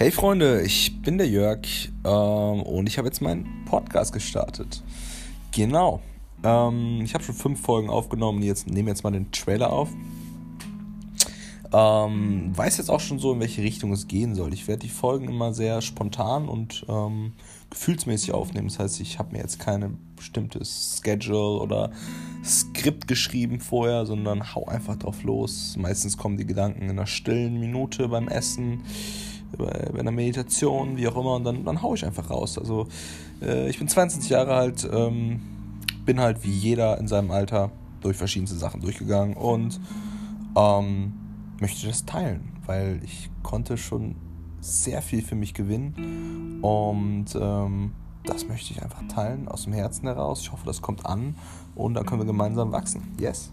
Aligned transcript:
Hey 0.00 0.12
Freunde, 0.12 0.62
ich 0.62 1.02
bin 1.02 1.18
der 1.18 1.26
Jörg 1.26 1.66
ähm, 2.04 2.62
und 2.62 2.86
ich 2.86 2.98
habe 2.98 3.08
jetzt 3.08 3.20
meinen 3.20 3.64
Podcast 3.64 4.12
gestartet. 4.12 4.84
Genau. 5.50 6.00
Ähm, 6.44 7.00
ich 7.02 7.14
habe 7.14 7.24
schon 7.24 7.34
fünf 7.34 7.60
Folgen 7.60 7.90
aufgenommen. 7.90 8.40
Jetzt 8.44 8.68
nehme 8.68 8.90
jetzt 8.90 9.02
mal 9.02 9.10
den 9.10 9.32
Trailer 9.32 9.72
auf. 9.72 9.88
Ähm, 11.72 12.56
weiß 12.56 12.76
jetzt 12.76 12.90
auch 12.90 13.00
schon 13.00 13.18
so, 13.18 13.32
in 13.32 13.40
welche 13.40 13.64
Richtung 13.64 13.92
es 13.92 14.06
gehen 14.06 14.36
soll. 14.36 14.54
Ich 14.54 14.68
werde 14.68 14.82
die 14.82 14.88
Folgen 14.88 15.26
immer 15.26 15.52
sehr 15.52 15.82
spontan 15.82 16.48
und 16.48 16.86
ähm, 16.88 17.32
gefühlsmäßig 17.68 18.32
aufnehmen. 18.32 18.68
Das 18.68 18.78
heißt, 18.78 19.00
ich 19.00 19.18
habe 19.18 19.32
mir 19.32 19.42
jetzt 19.42 19.58
kein 19.58 19.98
bestimmtes 20.14 21.00
Schedule 21.02 21.60
oder 21.60 21.90
Skript 22.44 23.08
geschrieben 23.08 23.58
vorher, 23.58 24.06
sondern 24.06 24.54
hau 24.54 24.64
einfach 24.66 24.94
drauf 24.94 25.24
los. 25.24 25.74
Meistens 25.76 26.16
kommen 26.16 26.36
die 26.36 26.46
Gedanken 26.46 26.82
in 26.82 26.90
einer 26.90 27.08
stillen 27.08 27.58
Minute 27.58 28.06
beim 28.06 28.28
Essen 28.28 28.84
bei 29.56 29.98
einer 29.98 30.10
Meditation, 30.10 30.96
wie 30.96 31.08
auch 31.08 31.16
immer, 31.16 31.36
und 31.36 31.44
dann, 31.44 31.64
dann 31.64 31.82
haue 31.82 31.96
ich 31.96 32.04
einfach 32.04 32.30
raus. 32.30 32.58
Also 32.58 32.86
äh, 33.40 33.68
ich 33.68 33.78
bin 33.78 33.88
22 33.88 34.30
Jahre 34.30 34.54
alt, 34.54 34.88
ähm, 34.90 35.40
bin 36.04 36.20
halt 36.20 36.44
wie 36.44 36.50
jeder 36.50 36.98
in 36.98 37.08
seinem 37.08 37.30
Alter 37.30 37.70
durch 38.00 38.16
verschiedenste 38.16 38.56
Sachen 38.56 38.80
durchgegangen 38.80 39.36
und 39.36 39.80
ähm, 40.56 41.12
möchte 41.60 41.86
das 41.86 42.04
teilen, 42.04 42.52
weil 42.66 43.00
ich 43.02 43.30
konnte 43.42 43.76
schon 43.76 44.16
sehr 44.60 45.02
viel 45.02 45.22
für 45.22 45.34
mich 45.34 45.54
gewinnen 45.54 46.58
und 46.62 47.26
ähm, 47.40 47.92
das 48.24 48.46
möchte 48.46 48.72
ich 48.72 48.82
einfach 48.82 49.02
teilen 49.08 49.48
aus 49.48 49.64
dem 49.64 49.72
Herzen 49.72 50.06
heraus. 50.06 50.40
Ich 50.40 50.52
hoffe, 50.52 50.66
das 50.66 50.82
kommt 50.82 51.06
an 51.06 51.36
und 51.74 51.94
dann 51.94 52.04
können 52.04 52.20
wir 52.20 52.26
gemeinsam 52.26 52.72
wachsen. 52.72 53.02
Yes. 53.18 53.52